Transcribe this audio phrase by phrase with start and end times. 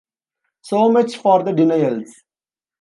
[0.61, 2.23] So much for the denials!